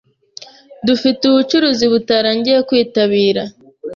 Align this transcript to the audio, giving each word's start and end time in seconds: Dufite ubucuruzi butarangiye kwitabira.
Dufite 0.87 1.21
ubucuruzi 1.25 1.85
butarangiye 1.93 2.59
kwitabira. 2.67 3.43